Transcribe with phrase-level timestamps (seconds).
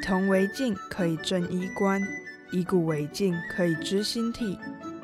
[0.00, 2.00] 铜为镜，可以正衣冠；
[2.50, 4.58] 以古为镜，可以知兴替；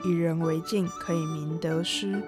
[0.04, 2.21] 以人为镜，可以明得失。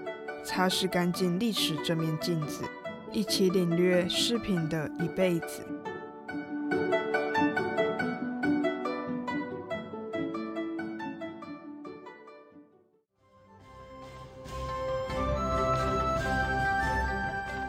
[0.44, 2.64] 擦拭干净历史这面镜子，
[3.11, 5.66] 一起领略饰品的一辈子。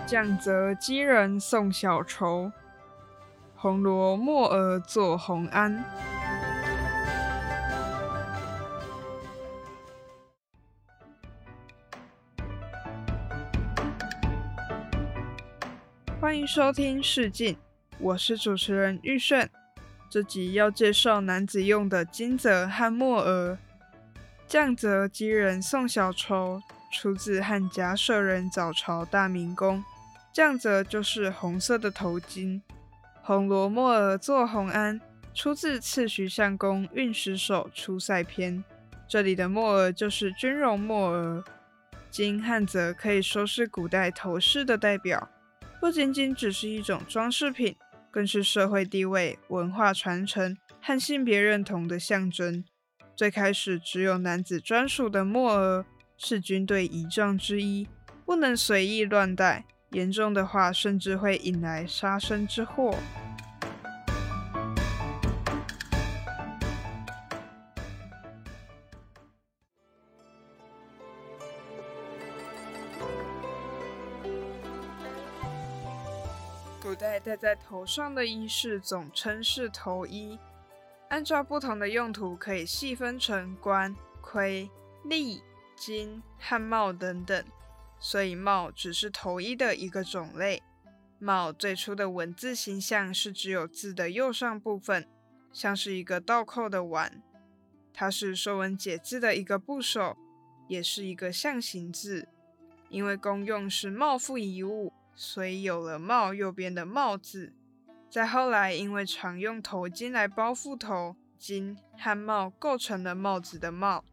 [0.05, 2.51] 降泽击人送小愁，
[3.61, 5.83] 红罗墨儿作红安。
[16.21, 17.57] 欢迎收听试镜，
[17.99, 19.49] 我是主持人玉顺。
[20.09, 23.57] 这集要介绍男子用的金泽和墨儿。
[24.47, 26.61] 降泽击人送小愁，
[26.93, 29.83] 出自汉贾舍人早朝大明宫。
[30.31, 32.61] 降泽就是红色的头巾，
[33.29, 34.99] 红罗墨儿作红安，
[35.35, 38.63] 出自次徐相公运石手出塞篇。
[39.07, 41.43] 这里的墨儿就是军容墨儿，
[42.09, 45.29] 金汉泽可以说是古代头饰的代表，
[45.79, 47.75] 不仅仅只是一种装饰品，
[48.09, 52.65] 更是社会地位、文化传承和性别认同的象征。
[53.15, 55.85] 最开始只有男子专属的墨儿，
[56.17, 57.87] 是军队仪仗之一，
[58.25, 59.65] 不能随意乱戴。
[59.91, 62.95] 严重的话，甚至会引来杀身之祸。
[76.81, 80.37] 古代戴在头上的衣饰总称是头衣，
[81.09, 84.69] 按照不同的用途，可以细分成冠、盔、
[85.03, 85.41] 笠、
[85.77, 87.43] 巾、汉帽等等。
[87.99, 90.63] 所以帽只是头衣的一个种类。
[91.19, 95.05] 帽最初的文字形象是只有字的右上部分，
[95.51, 97.21] 像是一个倒扣的碗。
[97.93, 100.15] 它是《说文解字》的一个部首，
[100.69, 102.29] 也是一个象形字。
[102.87, 107.53] 因为功用是帽覆一物，所以有了帽右边的帽字。
[108.09, 114.03] 再后来，因为常用头巾来包覆头，巾和帽构成了帽子的帽。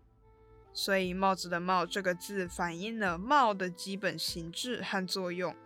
[0.79, 5.57] 所以“帽子”的“帽”这个字反映了帽的基本形制和作用。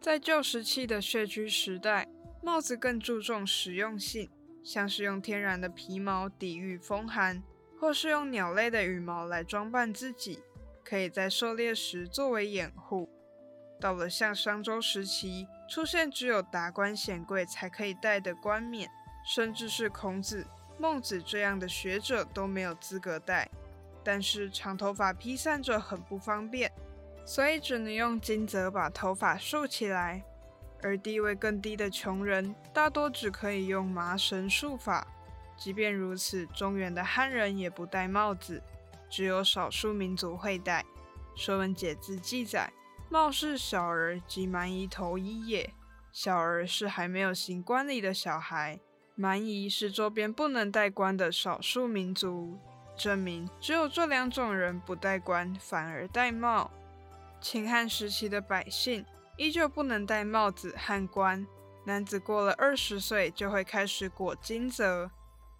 [0.00, 2.06] 在旧石器的穴居时代，
[2.40, 4.30] 帽子更注重实用性，
[4.62, 7.42] 像是用天然的皮毛抵御风寒，
[7.80, 10.38] 或是用鸟类的羽毛来装扮自己，
[10.84, 13.10] 可以在狩猎时作为掩护。
[13.80, 18.88] 到了像商周时期，出现只有达官显贵才可以戴的冠冕，
[19.34, 20.46] 甚至是孔子、
[20.78, 23.50] 孟子这样的学者都没有资格戴。
[24.06, 26.70] 但是长头发披散着很不方便，
[27.24, 30.22] 所以只能用金泽把头发束起来。
[30.80, 35.04] 而地位更低的穷人，大多只可以用麻绳束发。
[35.56, 38.62] 即便如此，中原的汉人也不戴帽子，
[39.10, 40.82] 只有少数民族会戴。
[41.34, 42.72] 《说文解字》记载
[43.10, 45.74] ：“帽是小儿及蛮夷头衣也。”
[46.12, 48.78] 小儿是还没有行冠礼的小孩，
[49.16, 52.56] 蛮夷是周边不能戴冠的少数民族。
[52.96, 56.70] 证明只有这两种人不戴冠，反而戴帽。
[57.40, 59.04] 秦汉时期的百姓
[59.36, 61.46] 依旧不能戴帽子和冠。
[61.84, 65.10] 男子过了二十岁就会开始裹金泽，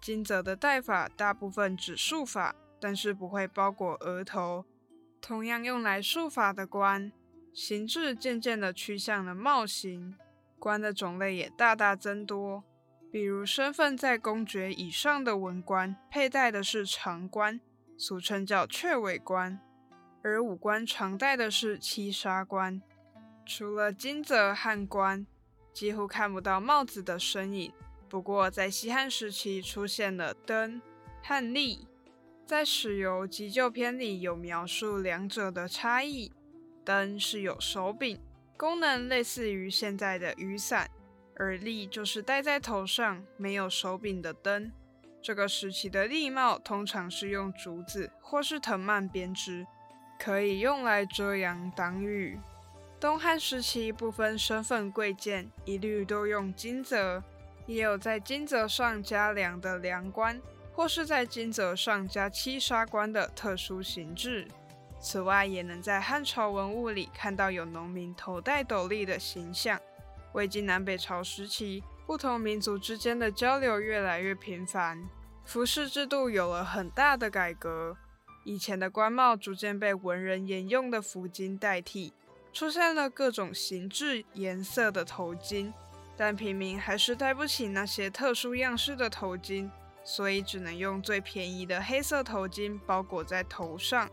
[0.01, 4.65] 金泽的戴法大部分指束发，但是不会包裹额头。
[5.21, 7.11] 同样用来束发的冠，
[7.53, 10.15] 形制渐渐的趋向了帽形，
[10.59, 12.63] 冠的种类也大大增多。
[13.09, 17.59] 比如，身份在公爵以上的文官佩戴的是长冠，
[17.97, 19.57] 俗称叫雀尾冠；
[20.21, 22.81] 而武官常戴的是七杀冠。
[23.45, 25.25] 除了金泽汉冠，
[25.73, 27.71] 几乎看不到帽子的身影。
[28.09, 30.81] 不过，在西汉时期出现了灯
[31.21, 31.87] 汉笠，
[32.45, 36.31] 在《史游急救篇》里有描述两者的差异：
[36.83, 38.19] 灯是有手柄，
[38.57, 40.89] 功能类似于现在的雨伞。
[41.37, 44.71] 而笠就是戴在头上没有手柄的灯。
[45.21, 49.65] 这个时期的笠帽通常是用竹子或是藤蔓编织，
[50.19, 52.39] 可以用来遮阳挡雨。
[52.99, 57.21] 东汉时期不分身份贵贱，一律都用金泽，
[57.65, 60.41] 也有在金泽上加梁的梁冠，
[60.73, 64.47] 或是在金泽上加七杀冠的特殊形制。
[64.99, 69.79] 此外，也能在汉朝文物里看到有农民头戴斗笠的形象。
[70.37, 75.09] 魏晋南北朝时期，不同民族之间的交流越来越频繁，
[75.43, 77.97] 服饰制度有了很大的改革。
[78.43, 82.13] 以前的官帽逐渐被文人沿用的服巾代替，
[82.53, 85.73] 出现了各种形制、颜色的头巾，
[86.15, 89.67] 但平民还是戴不起那些特殊样式的头巾，
[90.03, 94.07] 所以只能用最便宜的黑色头巾包裹在头上。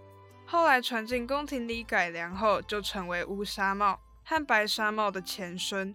[0.47, 5.95] 后来传进宫廷里改良后，就成为乌纱帽和白纱帽的前身。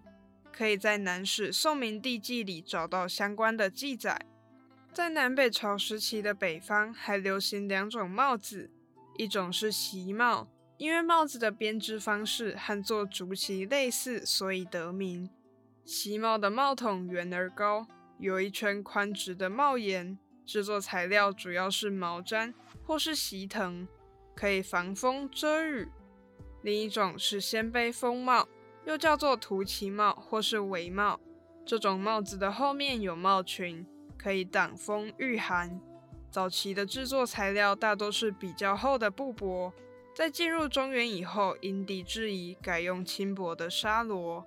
[0.52, 4.20] 可以在南史《宋明帝纪》里找到相关的记载。
[4.92, 8.70] 在南北朝时期的北方，还流行两种帽子，
[9.16, 10.48] 一种是席帽，
[10.78, 15.30] 因为帽子的编织方式和做竹席类似，所以得名。
[15.84, 17.86] 席帽的帽筒圆而高，
[18.18, 22.52] 有一圈宽直的帽檐，制作材料主要是毛毡
[22.84, 23.86] 或是席藤，
[24.34, 25.88] 可以防风遮雨。
[26.62, 28.46] 另一种是鲜卑风帽，
[28.90, 31.20] 又叫做涂旗帽或是围帽，
[31.64, 33.86] 这种帽子的后面有帽裙。
[34.18, 35.80] 可以挡风御寒。
[36.30, 39.72] 早期的制作材料大多是比较厚的布帛，
[40.14, 44.44] 在进入中原以后，因地制宜改用轻薄的纱罗。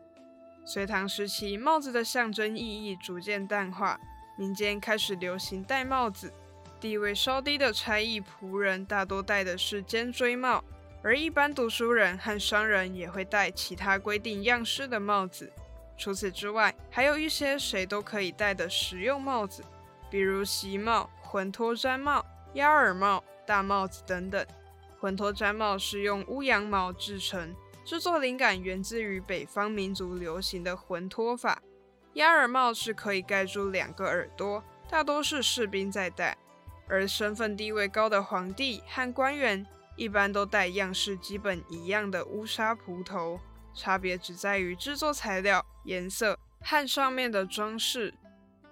[0.64, 4.00] 隋唐时期，帽子的象征意义逐渐淡化，
[4.38, 6.32] 民间开始流行戴帽子。
[6.80, 10.64] 地位稍低的差役仆人大多戴的是尖锥帽，
[11.04, 15.52] 而一般读书人和商人也会戴其他规定样式的帽子。
[15.98, 19.64] 除此之外，还有一些谁都可以戴的实用帽子，
[20.10, 24.46] 比如席帽、浑脱毡帽、鸭耳帽、大帽子等等。
[25.00, 27.54] 浑脱毡帽是用乌羊毛制成，
[27.84, 31.62] 制作灵感源自于北方民族流行的浑脱法。
[32.14, 36.38] 鸭耳帽是可以盖住两个耳朵，大多是士兵在戴，
[36.88, 43.40] 而身份地位高的皇帝和官员一般都戴样式基本一样的乌纱蒲头。
[43.76, 48.14] 差别只在于制作材料、颜色和上面的装饰。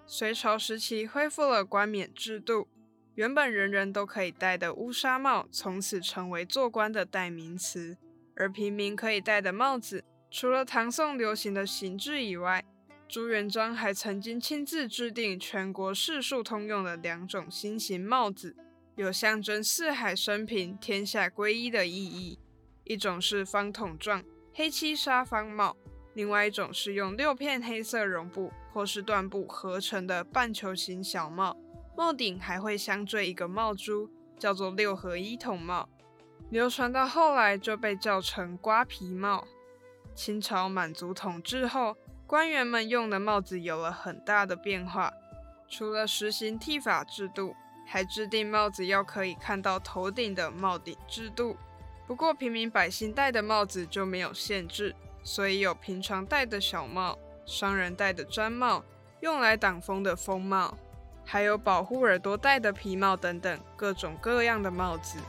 [0.05, 2.67] 隋朝时期恢复了冠冕制度，
[3.15, 7.97] 原本人人都可以戴的乌纱帽，从此成为做官的代名词。
[8.35, 12.63] 而平民可以戴的帽子，除了唐宋流行的形制以外，
[13.07, 18.55] 朱元璋还曾经亲自制定全国士庶通用的两种新型帽子，
[18.95, 22.39] 有象征四海升平、天下归一的意义。
[22.83, 24.23] 一种是方筒状。
[24.53, 25.77] 黑漆纱方帽，
[26.13, 31.55] 另外一种是用六片黑色绒布或是缎布合成的半球形小帽，
[31.95, 35.87] 帽顶还会镶缀一个帽珠，叫做六合一筒帽。
[36.49, 39.47] 流传到后来就被叫成瓜皮帽。
[40.13, 41.95] 清朝满族统治后，
[42.27, 45.13] 官员们用的帽子有了很大的变化，
[45.69, 47.55] 除了实行剃发制度，
[47.85, 51.57] 还制定帽子要可以看到头顶的帽顶制度。
[52.07, 58.83] 不过，平民百姓戴的帽子就没有限制，所以有平常戴的小帽、商人戴的毡帽、
[59.21, 60.77] 用来挡风的风帽，
[61.23, 65.19] 还有保护耳朵戴的皮帽等等各种各样的帽子。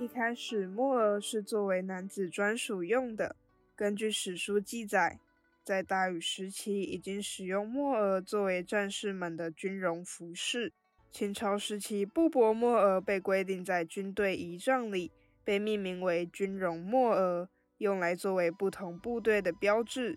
[0.00, 3.34] 一开始，墨额是作为男子专属用的。
[3.74, 5.18] 根据史书记载，
[5.64, 10.72] 在大禹时期已经使用墨额作为战士们的军容服饰。
[11.10, 15.10] 清朝时期，布帛墨额被规定在军队仪仗里，
[15.42, 20.16] 被命名为军容墨额，用来作为不同部队的标志。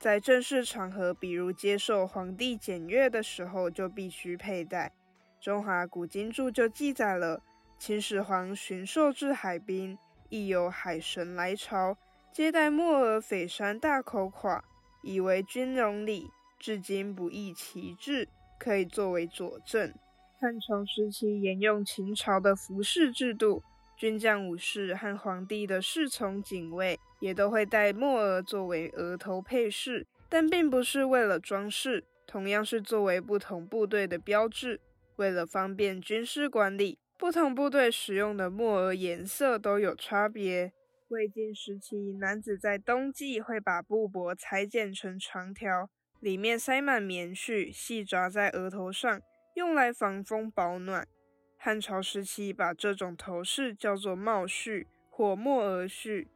[0.00, 4.92] 在正式场合，比如接受皇帝检阅的时候，就必须佩戴。
[5.40, 7.44] 中华古今注就记载了。
[7.78, 9.98] 秦始皇巡狩至海滨，
[10.30, 11.98] 亦有海神来朝，
[12.32, 14.64] 接待莫尔匪山大口垮，
[15.02, 18.28] 以为军容礼，至今不易其制，
[18.58, 19.92] 可以作为佐证。
[20.40, 23.62] 汉朝时期沿用秦朝的服饰制度，
[23.96, 34.80] 军将武士和皇帝的侍从警卫也都会戴墨额作为额头配饰，但并不是为了装饰，同样是作为不同部队的标志，
[35.16, 36.98] 为了方便军事管理。
[37.24, 40.74] 不同部队使用的墨额颜色都有差别。
[41.08, 45.88] 魏晋时期，男子在冬季会把布帛裁剪成长条，
[46.20, 49.22] 里面塞满棉絮，细扎在额头上，
[49.54, 51.08] 用来防风保暖。
[51.56, 56.26] 汉朝时期，把这种头饰叫做帽絮或墨额絮。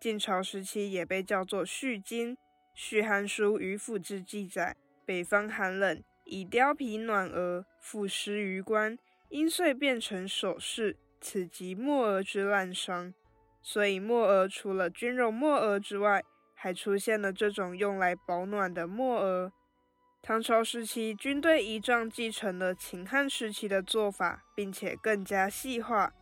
[0.00, 2.32] 晋朝时期也被叫做絮巾。
[2.74, 4.74] 《续汉书·渔父志》记载：
[5.06, 8.98] 北方寒冷，以貂皮暖额，赋诗于官。
[9.28, 13.12] 因遂变成首饰，此即墨额之滥觞。
[13.62, 16.22] 所以墨额除了军容墨额之外，
[16.54, 19.52] 还出现了这种用来保暖的墨额。
[20.22, 26.12] 唐朝时期，军队仪仗继承了秦汉时期的做法，并且更加细化。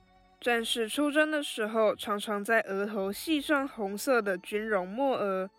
[0.40, 5.50] 战士出征的时候，常常在额头系上红色的军绒墨额。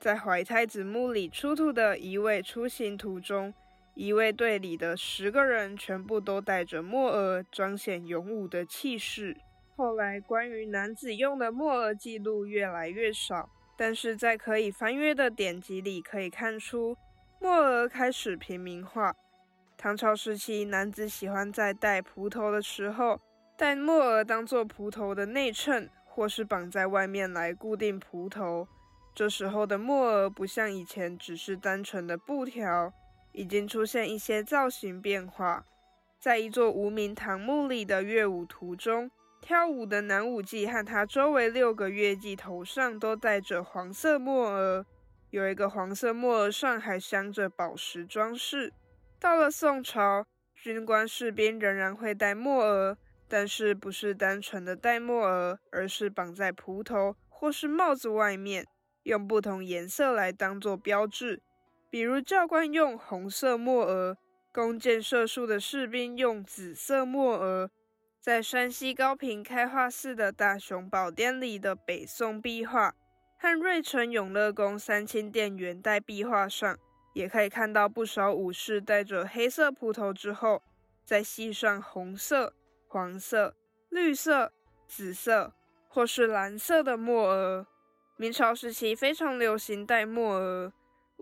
[0.00, 3.54] 在怀太子墓里出土的一位出行图中，
[3.94, 9.36] 一位队里的十个人全部都戴着墨额，彰显勇武的气势。
[9.76, 16.96] 后来，关于男子用的墨额记录越来越少，但是在可以翻阅的典籍里可以看出。
[17.38, 19.14] 墨额开始平民化。
[19.76, 23.20] 唐朝时期，男子喜欢在戴蒲头的时候，
[23.56, 28.68] 戴墨额当做蒲头的内衬，或是绑在外面来固定蒲头。
[29.14, 32.92] 这时候的墨额不像以前只是单纯的布条，
[33.32, 35.66] 已经出现一些造型变化。
[36.18, 39.10] 在一座无名唐墓里的乐舞图中，
[39.40, 44.86] 跳舞的男舞伎和他周围六个乐伎头上都戴着黄色墨额。
[45.30, 48.72] 有一个黄色墨额上还镶着宝石装饰。
[49.18, 52.98] 到了宋朝，军官士兵仍然会戴墨额，
[53.28, 58.66] 但是不是单纯的戴墨额，而是绑在蒲头或是帽子外面，
[59.04, 61.40] 用不同颜色来当做标志。
[61.92, 64.16] 比如教官用红色墨额，
[64.50, 67.70] 弓箭射术的士兵用紫色墨额。
[68.18, 72.94] 在山西高平开化寺的大雄宝殿里的北宋壁画。
[73.38, 76.78] 和瑞城永乐宫三清殿元代壁画上，
[77.12, 80.62] 也可以看到不少武士戴着黑色蒲头之后，
[81.04, 82.54] 再系上红色、
[82.88, 83.54] 黄色、
[83.90, 84.50] 绿色、
[84.86, 85.52] 紫色
[85.88, 87.66] 或是蓝色的墨额。
[88.16, 90.72] 明朝时期非常流行戴墨额，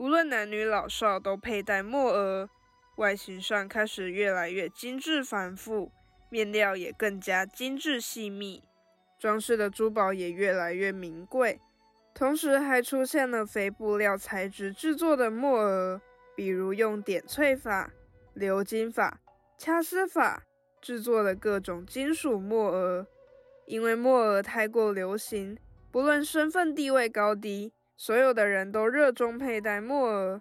[0.01, 2.49] 无论男女老少都佩戴墨额，
[2.97, 5.93] 外形上开始越来越精致繁复，
[6.31, 8.65] 面料也更加精致细密，
[9.19, 11.61] 装饰的珠宝也越来越名贵。
[12.15, 16.01] 同时还出现了非布料材质制作的墨额，
[16.35, 17.91] 比如用点翠法、
[18.35, 19.21] 鎏金法、
[19.59, 20.45] 掐丝法
[20.81, 23.07] 制作的各种金属墨额。
[23.67, 25.59] 因为墨额太过流行，
[25.93, 30.41] 不论身份地位高低，所有的人都热衷佩戴墨额，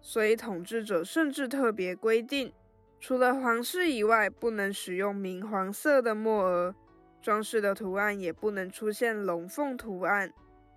[0.00, 2.52] 所以统治者甚至特别规定，
[3.00, 6.72] 除了皇室以外，不能使用明黄色的墨额，
[7.20, 10.32] 装饰的图案也不能出现龙凤图案。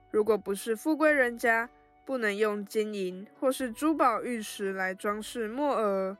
[0.10, 1.70] 如果不是富贵人家，
[2.04, 6.18] 不能用金银或是珠宝玉石来装饰墨额；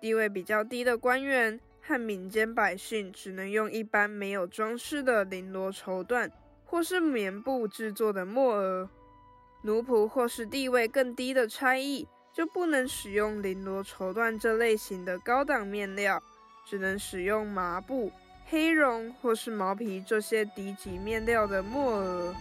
[0.00, 6.30] 地位比较低的官员和民间百姓，只能用一般没有装饰的绫罗绸缎
[6.64, 8.88] 或是棉布制作的墨额；
[9.62, 16.22] 奴仆或是地位更低的差役，就不能使用绫罗绸缎这类型的高档面料，
[16.64, 18.12] 只能使用麻布、
[18.46, 22.34] 黑绒或是毛皮这些低级面料的末额。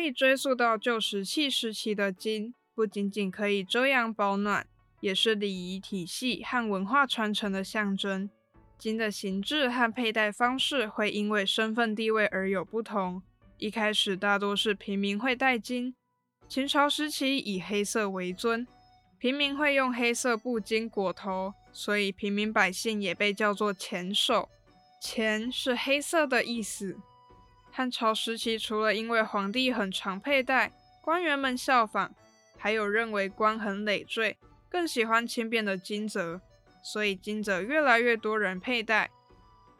[0.00, 4.66] 可以追溯到旧石器时期的金，不仅仅可以遮阳保暖，
[5.00, 8.30] 也是礼仪体系和文化传承的象征。
[8.78, 13.22] 金的形制和佩戴方式会因为身份地位而有不同。
[13.58, 15.94] 一开始大多是平民会戴金，
[16.48, 18.66] 秦朝时期以黑色为尊，
[19.18, 24.48] 平民会用黑色布巾裹头，所以平民百姓也被叫做钱首。
[25.02, 26.96] 钱是黑色的意思。
[27.80, 30.70] 汉朝时期，除了因为皇帝很常佩戴，
[31.00, 32.14] 官员们效仿，
[32.58, 34.36] 还有认为官很累赘，
[34.68, 36.42] 更喜欢轻便的金泽，
[36.84, 39.10] 所以金泽越来越多人佩戴。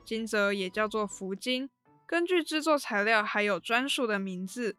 [0.02, 1.68] 金泽也叫做福金，
[2.06, 4.78] 根据制作材料还有专属的名字。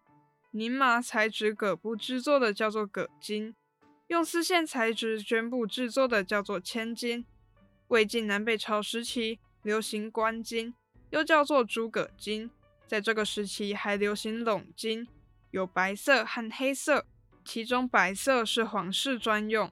[0.50, 3.54] 宁麻材质葛布制作的叫做葛金，
[4.08, 7.24] 用丝线材质绢布制作的叫做千金。
[7.90, 10.74] 魏晋南北朝时期流行官金，
[11.12, 12.50] 又叫做诸葛金。
[12.92, 15.08] 在这个时期还流行拢金，
[15.52, 17.06] 有白色和黑色，
[17.46, 19.72] 其中白色是皇室专用。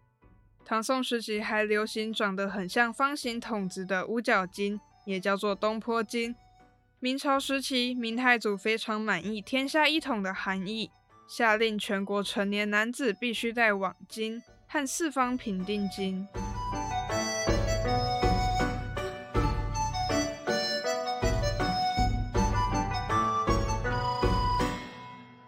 [0.63, 6.33] 唐宋时期还流行长得很像方形筒子的五角金，也叫做东坡金。
[7.01, 10.89] 明朝时期，明太祖非常满意天下一统的含义，
[11.27, 16.25] 下令全国成年男子必须戴网巾和四方平定金。